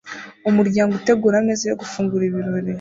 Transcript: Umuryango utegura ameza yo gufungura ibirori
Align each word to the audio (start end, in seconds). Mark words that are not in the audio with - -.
Umuryango 0.49 0.91
utegura 0.99 1.35
ameza 1.39 1.63
yo 1.67 1.77
gufungura 1.81 2.23
ibirori 2.29 2.69